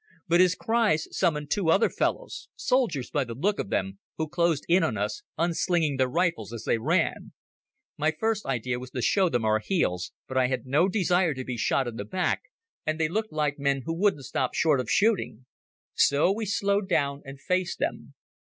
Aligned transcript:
But 0.27 0.39
his 0.39 0.55
cries 0.55 1.07
summoned 1.15 1.51
two 1.51 1.69
other 1.69 1.87
fellows—soldiers 1.87 3.11
by 3.11 3.23
the 3.23 3.35
look 3.35 3.59
of 3.59 3.69
them—who 3.69 4.29
closed 4.29 4.65
in 4.67 4.81
on 4.81 4.97
us, 4.97 5.21
unslinging 5.37 5.97
their 5.97 6.07
rifles 6.07 6.51
as 6.51 6.63
they 6.63 6.79
ran. 6.79 7.33
My 7.99 8.09
first 8.09 8.43
idea 8.47 8.79
was 8.79 8.89
to 8.89 9.01
show 9.03 9.29
them 9.29 9.45
our 9.45 9.59
heels, 9.59 10.11
but 10.27 10.39
I 10.39 10.47
had 10.47 10.65
no 10.65 10.89
desire 10.89 11.35
to 11.35 11.45
be 11.45 11.55
shot 11.55 11.87
in 11.87 11.97
the 11.97 12.03
back, 12.05 12.41
and 12.83 12.99
they 12.99 13.09
looked 13.09 13.31
like 13.31 13.59
men 13.59 13.83
who 13.85 13.93
wouldn't 13.93 14.25
stop 14.25 14.55
short 14.55 14.79
of 14.79 14.89
shooting. 14.89 15.45
So 15.93 16.31
we 16.31 16.47
slowed 16.47 16.89
down 16.89 17.21
and 17.23 17.39
faced 17.39 17.77
them. 17.77 18.15